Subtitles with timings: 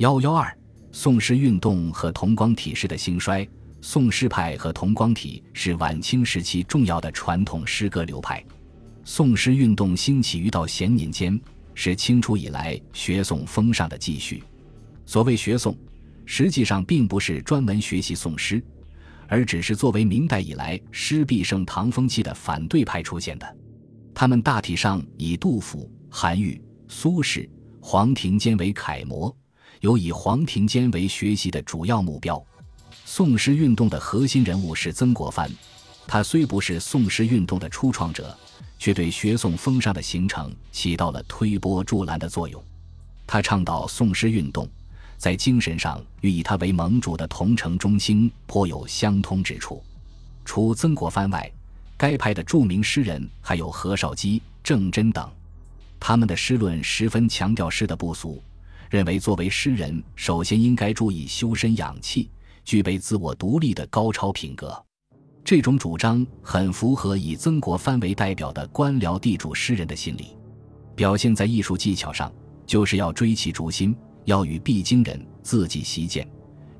[0.00, 0.50] 幺幺二，
[0.92, 3.46] 宋诗运动和同光体诗的兴衰。
[3.82, 8.42] 宋诗派和同光体是晚清时期重要的传统诗歌流派。
[9.04, 11.38] 宋诗运动兴起于到咸年间，
[11.74, 14.42] 是清初以来学宋风尚的继续。
[15.04, 15.76] 所谓学宋，
[16.24, 18.62] 实际上并不是专门学习宋诗，
[19.28, 23.56] 而只是作为明代以来诗必盛唐风气的反对派出现的。
[24.14, 26.58] 他们大体上以杜甫、韩愈、
[26.88, 27.46] 苏轼、
[27.82, 29.36] 黄庭坚为楷模，
[29.80, 32.42] 有以黄庭坚为学习的主要目标。
[33.04, 35.50] 宋诗运动的核心人物是曾国藩，
[36.06, 38.36] 他虽不是宋诗运动的初创者，
[38.78, 42.62] 却对学宋风尚的形成起到了推波助澜的作用。
[43.26, 44.68] 他倡导宋诗运动，
[45.16, 49.82] 在精神上与以他为盟主的桐城中兴颇有相通之处。
[50.44, 51.50] 除曾国藩外，
[51.96, 55.30] 该派的著名诗人还有何绍基、郑真等，
[55.98, 58.42] 他们的诗论十分强调诗的不俗，
[58.90, 62.28] 认为作为诗人，首先应该注意修身养气。
[62.62, 64.84] 具备自我独立的高超品格，
[65.42, 70.36] 这种主张很符合以曾国藩为代表的官僚地主诗人的心理。
[70.94, 72.30] 表现在艺术技巧上，
[72.66, 76.28] 就是要追其逐心，要与必惊人，自己习见。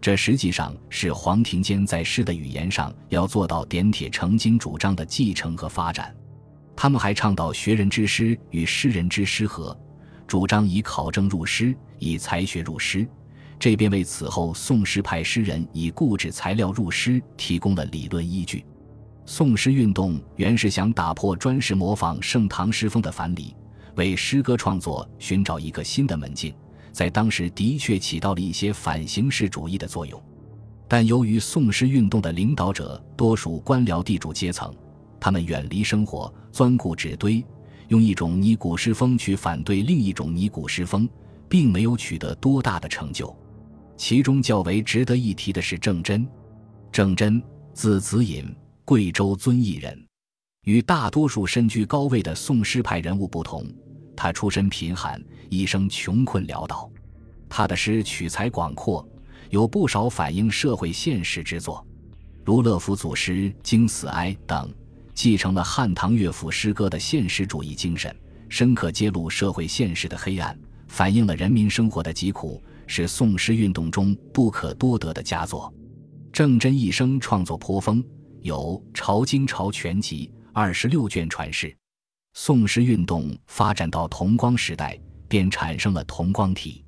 [0.00, 6.14] 这实际上是黄庭坚在诗的语言上要做到点铁成金主张的继承和发展。
[6.76, 9.76] 他们还倡导学人之诗与诗人之诗合，
[10.26, 13.06] 主张以考证入诗，以才学入诗。
[13.60, 18.64] 这便为此后宋诗派诗人以固执材料入诗提供了理论依据。
[19.26, 23.54] 宋诗运动原是想打破专事模仿盛唐诗风的樊篱，
[23.96, 26.52] 为诗歌创作寻找一个新的门径，
[26.90, 30.20] 在当时的确起到了一些反形式主义的作用。
[30.88, 34.74] 但由于宋诗运动的领导者多属官僚地主阶层，
[35.20, 37.44] 他们远离生活，钻故纸堆，
[37.88, 41.08] 用一种拟古诗风去反对另一种拟古诗风，
[41.50, 43.36] 并没有取得多大的成就。
[43.96, 46.26] 其中较为值得一提的是郑真。
[46.90, 47.42] 郑真，
[47.74, 48.44] 字子隐，
[48.84, 50.06] 贵州遵义人。
[50.64, 53.66] 与大多数身居高位的宋诗派人物不同，
[54.16, 56.90] 他出身贫寒，一生穷困潦倒。
[57.48, 59.06] 他的诗取材广阔，
[59.48, 61.84] 有不少反映社会现实之作，
[62.44, 63.32] 如《乐府祖诗》
[63.62, 64.72] 《惊死哀》等，
[65.14, 68.14] 继承了汉唐乐府诗歌的现实主义精神，
[68.48, 70.58] 深刻揭露社会现实的黑暗，
[70.90, 72.62] 反映了人民生活的疾苦。
[72.92, 75.72] 是宋诗运动中不可多得的佳作。
[76.32, 78.04] 郑真一生创作颇丰，
[78.42, 81.72] 有《朝京朝全集》二十六卷传世。
[82.34, 86.84] 宋诗运动发展到同光时代，便产生了同光体。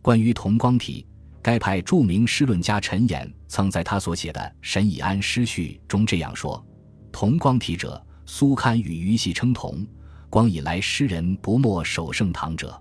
[0.00, 1.04] 关于同光体，
[1.42, 6.64] 该派著名诗论家陈寅曾在他所写的《沈以安诗序》中这样说
[7.10, 9.84] ：“同光体者，苏堪与余系称同。
[10.28, 12.80] 光以来诗人不莫守盛唐者。”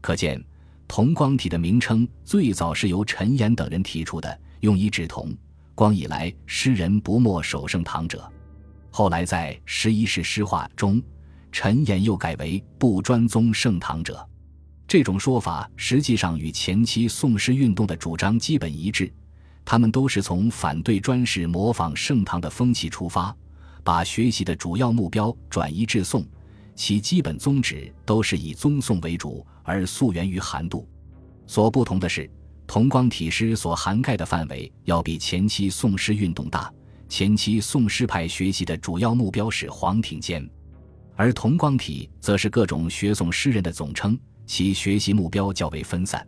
[0.00, 0.42] 可见。
[0.88, 5.32] 同光体的名称最早是由陈寅等人提出的，用以指同
[5.72, 8.28] 光以来诗人不墨守盛唐者。
[8.90, 11.00] 后来在《十一世诗话》中，
[11.52, 14.28] 陈寅又改为不专宗盛唐者。
[14.88, 19.12] 这种说法实际上与前期宋诗运动的主张基本一致，
[19.64, 23.32] 他们都是从反对专事模仿盛唐的风气出发，
[23.84, 26.26] 把学习的主要目标转移至宋。
[26.80, 30.88] 其基本宗旨都是以宗宋为主，而溯源于韩杜。
[31.46, 32.28] 所不同的是，
[32.66, 36.72] 同光体诗所涵盖的范围要比前期宋诗运动大。
[37.06, 40.48] 前期宋诗派学习的主要目标是黄庭坚，
[41.16, 46.26] 而同光体则是各种学宋诗人的总称，其学习目标较为分散。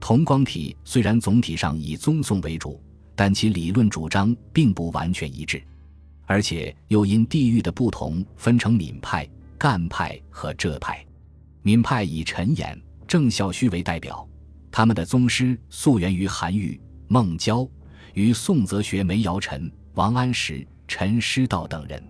[0.00, 2.82] 同光体虽然总体上以宗宋为主，
[3.14, 5.62] 但其理论主张并不完全一致，
[6.24, 9.28] 而且又因地域的不同分成闽派。
[9.62, 11.06] 赣派和浙派，
[11.62, 12.66] 闽派以陈寅、
[13.06, 14.28] 郑孝胥为代表，
[14.72, 17.64] 他们的宗师溯源于韩愈、孟郊，
[18.14, 22.02] 与宋则学梅尧臣、王安石、陈师道等人。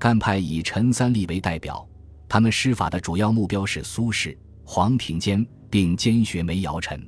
[0.00, 1.88] 赣派以陈三立为代表，
[2.28, 7.00] 他们师法的主要目标是苏轼、黄庭坚，并兼学梅尧臣。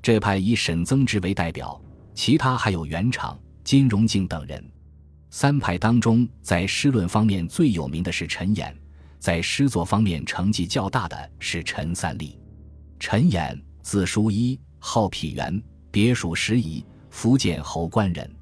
[0.00, 1.78] 这派以沈曾之为代表，
[2.14, 4.64] 其他还有元昶、金荣敬等人。
[5.28, 8.64] 三派当中，在诗论方面最有名的是陈寅。
[9.20, 12.38] 在诗作方面成绩较大的是陈三立。
[12.98, 18.34] 陈演，字叔一，号辟元，别属时宜，福建侯官人，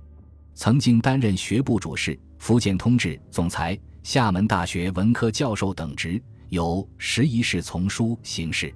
[0.54, 8.72] 曾经担任学部主事、福建通志总裁、厦门大学文科教授等职，有《十一世丛书》形式。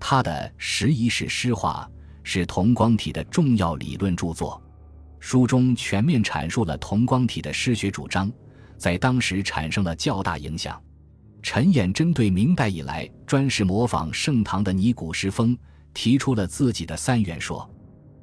[0.00, 1.86] 他的《十一世诗话》
[2.22, 4.62] 是同光体的重要理论著作，
[5.20, 8.32] 书中全面阐述了同光体的诗学主张，
[8.78, 10.82] 在当时产生了较大影响。
[11.44, 15.54] 陈寅针对明代以来专事模仿盛唐的拟古诗风，
[15.92, 17.70] 提出了自己的三元说。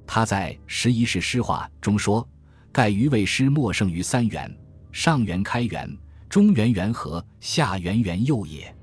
[0.08, 2.28] 他在《十一世诗话》中说
[2.74, 4.52] ：“盖余谓诗莫胜于三元，
[4.92, 5.88] 上元开元，
[6.28, 8.76] 中元元和，下元元佑也。”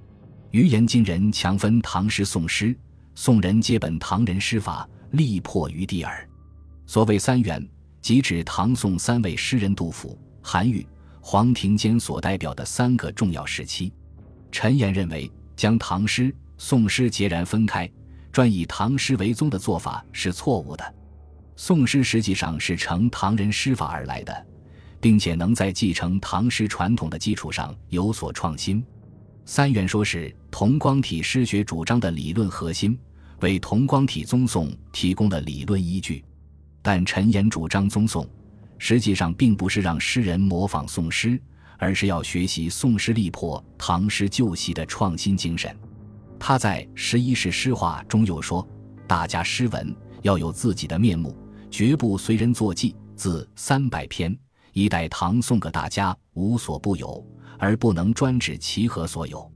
[0.53, 2.73] 余言今人强分唐诗宋诗，
[3.17, 6.27] 宋人皆本唐人诗法，力破于地耳。
[6.87, 7.69] 所谓三元，
[8.01, 10.87] 即指唐宋三位诗人杜甫、韩愈、
[11.21, 13.93] 黄庭坚所代表的三个重要时期。
[14.51, 17.91] 陈岩认为，将唐诗、宋诗截然分开，
[18.33, 20.95] 专以唐诗为宗的做法是错误的。
[21.57, 24.47] 宋诗实际上是承唐人诗法而来的，
[25.01, 28.85] 并且能在继承唐诗传统的基础上有所创新。
[29.45, 32.99] 三元说是同光体诗学主张的理论核心，
[33.41, 36.25] 为同光体宗颂提供了理论依据。
[36.83, 38.29] 但陈岩主张宗颂，
[38.79, 41.41] 实际上并不是让诗人模仿宋诗，
[41.79, 45.75] 而是要学习宋诗力破唐诗旧习的创新精神。
[46.39, 48.67] 他在《十一世诗话》中又说
[49.09, 51.35] ：“大家诗文要有自己的面目，
[51.71, 52.95] 绝不随人作记。
[53.17, 54.39] 自三百篇，
[54.73, 57.25] 一代唐宋个大家无所不有。”
[57.61, 59.51] 而不能专指其何所有，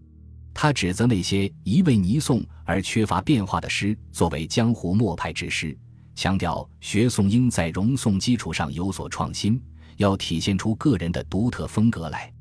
[0.52, 5.78] 他指责那些一味泥宋而缺乏变化的诗作为江湖末派之诗，
[6.16, 9.62] 强调学宋应在融宋基础上有所创新，
[9.96, 12.32] 要体现出个人的独特风格来。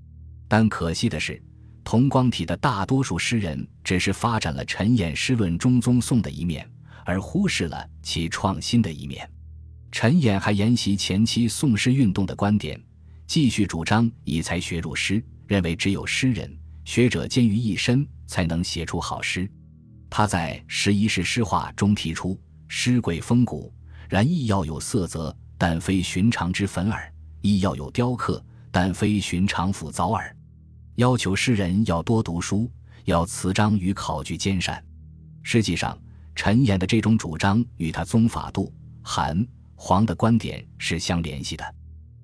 [0.48, 1.42] 但可惜的是，
[1.84, 6.70] 同光体的大多数诗人只是发展了陈寅诗论中宗宋的一面，
[7.06, 9.30] 而忽视了其创新的一面。
[9.92, 12.82] 陈寅还沿袭前期宋诗运动的观点，
[13.28, 15.24] 继续主张以才学入诗。
[15.48, 16.50] 认为只有诗人、
[16.86, 19.52] 学者兼于一身，才能写出好诗。
[20.10, 22.40] 他在《十一世诗话》中提出
[22.70, 23.74] ：“诗贵风骨，
[24.08, 27.02] 然亦要有色泽，但非寻常之粉耳；
[27.42, 30.36] 亦要有雕刻，但非寻常斧凿耳。”
[30.96, 32.70] 要求诗人要多读书，
[33.06, 34.84] 要词章与考据兼善。
[35.42, 35.98] 实际上，
[36.36, 38.72] 陈寅的这种主张与他宗法杜、
[39.02, 39.46] 韩、
[39.76, 41.76] 黄的观点是相联系的。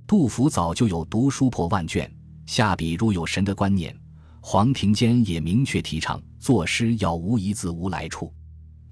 [0.06, 2.10] 杜甫早就有读书破万卷。
[2.46, 3.94] 下笔如有神的观念，
[4.40, 8.34] 黄庭坚也明确提倡作诗要无一字无来处。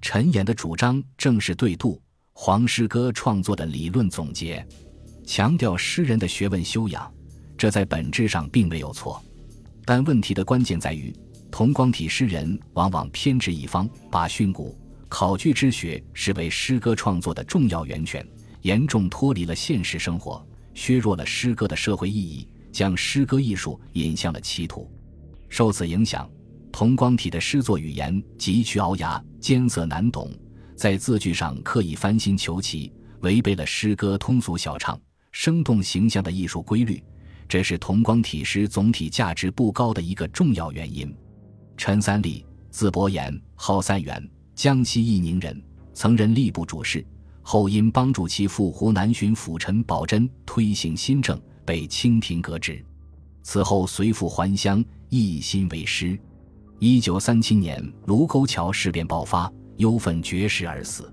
[0.02, 1.98] 陈寅的主张正是对杜
[2.34, 4.66] 黄诗歌创作的理论总结，
[5.26, 7.12] 强调诗人的学问修养，
[7.58, 9.22] 这在本质上并没有错。
[9.84, 11.12] 但问题的关键在于，
[11.50, 14.72] 同光体诗人往往偏执一方，把训诂
[15.08, 18.26] 考据之学视为诗歌创作的重要源泉，
[18.62, 22.48] 严重脱离了现实生活，削弱了诗歌的社会意义。
[22.72, 24.86] 将诗歌艺术引向了歧途，
[25.48, 26.30] 受此影响，
[26.70, 30.30] 同光体的诗作语言急趋聱牙、艰涩难懂，
[30.74, 35.00] 在字句上刻意翻新求奇，违背了诗歌通俗小畅、
[35.38, 37.00] 生动形象的艺术规律，
[37.46, 41.14] 这是同光体诗总体价值不高的一个重要原因。
[41.76, 45.62] 陈三立，字伯言，号三元，江西义宁人，
[45.92, 47.06] 曾任吏部主事，
[47.42, 51.38] 后因帮助其父湖南巡抚陈宝箴推行新政。
[51.66, 52.82] 被清廷革职，
[53.42, 56.18] 此后随父还乡，一心为师。
[56.78, 61.12] 一九三七年卢沟桥事变爆发，忧愤绝食而死。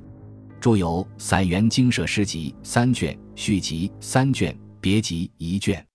[0.63, 5.85] 著有《散元精舍诗集》三卷，续集三卷，别集一卷。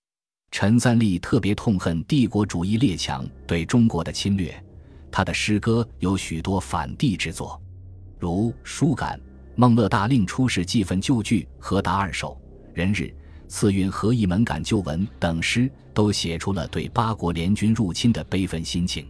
[0.51, 4.53] 陈三立特别痛恨帝国主义列强对中国的侵略，
[5.11, 7.59] 他的诗歌有许多反帝之作，
[8.19, 9.19] 如《书感》
[9.55, 12.39] 《孟乐大令出使祭坟旧句》和《答二首》
[12.77, 13.01] 《人日》。
[13.47, 19.07] 次运和一门感旧文等诗都写出了对八国联军入侵的悲愤心情。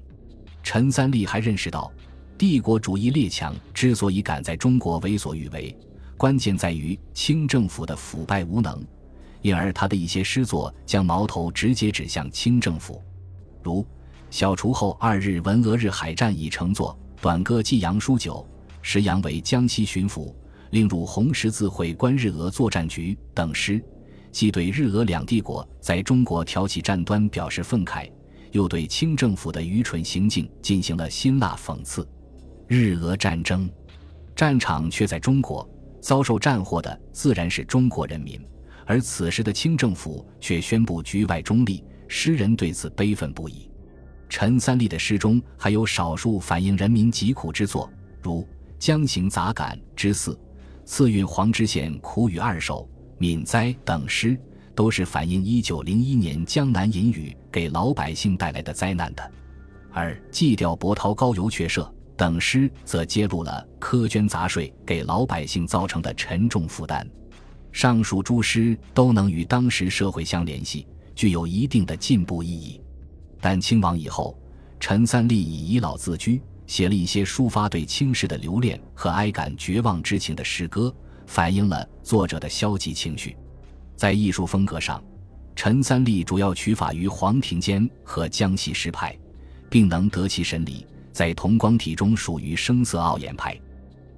[0.63, 1.92] 陈三立还认识到，
[2.39, 5.75] 帝国主义列强之所以敢在中国为所欲为，
[6.15, 8.81] 关键在于清政府的腐败无能。
[9.41, 13.03] 因而，他的一些诗作将矛头直接指向清政府，
[13.62, 13.81] 如
[14.29, 18.36] 《小除后二日闻俄日海战已成作》《短歌寄杨书九》，
[18.81, 20.34] 石杨为江西巡抚，
[20.69, 23.84] 令入红十字会观日俄作战局等诗。
[24.31, 28.10] 既对日俄两帝国在中国挑起战端表示愤慨，
[28.53, 32.08] 又对清政府的愚蠢行径进行了辛辣讽刺。
[32.72, 33.68] 日俄战争，
[34.36, 35.68] 战场却在中国，
[36.00, 38.40] 遭受战祸的自然是中国人民，
[38.86, 43.68] 而此时的清政府却宣布局外中立，诗人对此悲愤不已。
[44.30, 48.42] 陈三立的诗中还有少数反映人民疾苦之作，如
[48.78, 50.40] 《江行杂感》之四，
[50.86, 52.88] 次韵黄知县苦雨二首。
[53.18, 54.40] 闽灾等诗
[54.76, 59.32] 都是反映一九零一年江南淫雨给老百姓带来的灾难的，
[59.92, 67.10] 而祭吊波涛高邮却社等诗则揭露了苛捐杂税给老百姓造成的沉重负担。
[67.72, 70.86] 上述诸诗都能与当时社会相联系，
[71.16, 72.82] 具有一定的进步意义。
[73.40, 74.38] 但清亡以后，
[74.82, 80.94] 陈三立以遗老自居，写了一些抒发对清世的留恋和哀感绝望之情的诗歌，
[81.26, 83.38] 反映了作者的消极情绪。
[83.96, 85.02] 在艺术风格上，
[85.56, 89.18] 陈三立主要取法于黄庭坚和江西诗派，
[89.70, 90.86] 并能得其神理。
[91.12, 93.60] 在同光体中属于声色傲眼派。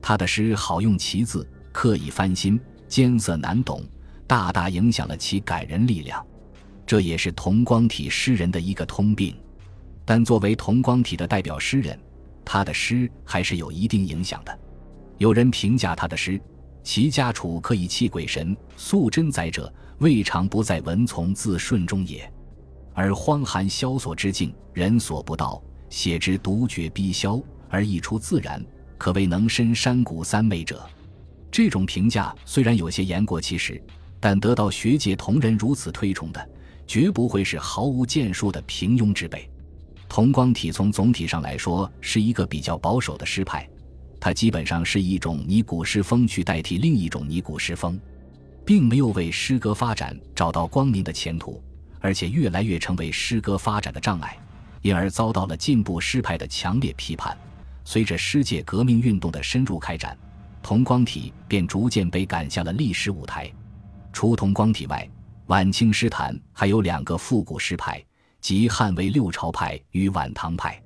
[0.02, 3.84] 他的诗好用奇字，刻意翻新，艰涩难懂，
[4.26, 6.26] 大大影响了其感人力量。
[6.86, 9.36] 这也是同光体诗人的一个通病。
[10.04, 11.98] 但作为同光体的代表诗人，
[12.44, 14.60] 他的诗还是有一定影响的。
[15.20, 16.42] 有人评价他的诗
[16.84, 22.30] ：“其家处可以泣鬼神，素贞宰者，未尝不在文从字顺中也。
[22.94, 28.66] 而荒寒萧索之境，人所不到，写之独绝逼萧，而溢出自然，
[28.98, 30.84] 可谓能深山谷三昧者。”
[31.52, 33.80] 这种评价虽然有些言过其实，
[34.20, 36.50] 但得到学界同仁如此推崇的，
[36.88, 39.48] 绝不会是毫无建树的平庸之辈。
[40.08, 43.68] 同光体从总体上来说是一个比较保守的诗派，
[44.20, 48.00] 它基本上是一种拟古诗风去代替另一种拟古诗风，
[48.66, 51.62] 并没有为诗歌发展找到光明的前途，
[52.00, 54.38] 而且越来越成为诗歌发展的障碍，
[54.82, 57.38] 因而遭到了进步诗派的强烈批判。
[57.84, 60.18] 随着诗界革命运动的深入开展，
[60.62, 63.52] 同光体便逐渐被赶下了历史舞台。
[64.14, 65.10] 除同光体外，
[65.48, 68.04] 晚清诗坛还有两个复古诗派。
[68.40, 70.82] 即汉魏六朝派与晚唐派，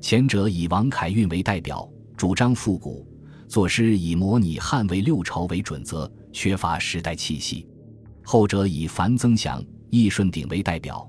[0.00, 3.04] 前者以王凯运为代表，主张复古，
[3.48, 7.66] 作诗以模拟汉魏六朝为准则，缺乏时代气息；
[8.22, 11.04] 后者以樊增祥、易顺鼎为代表，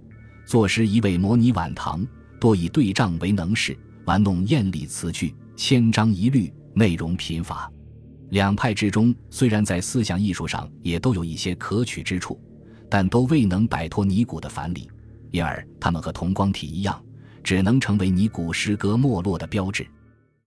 [0.47, 2.03] 作诗一味模拟晚唐，
[2.43, 3.73] 多以对仗为能事，
[4.03, 7.71] 玩弄艳丽词句，千章一律，内容贫乏。
[8.31, 12.37] 两派之中，虽然在思想艺术上也都有一些可取之处，
[12.89, 14.89] 但都未能摆脱尼古的樊篱。
[15.31, 17.01] 因而，他们和同光体一样，
[17.41, 19.87] 只能成为尼古诗歌没落的标志。